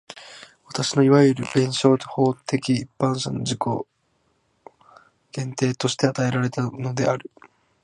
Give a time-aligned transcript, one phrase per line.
[0.65, 3.59] 私のいわゆる弁証法的一般者の自己
[5.31, 7.29] 限定として与えられるのである。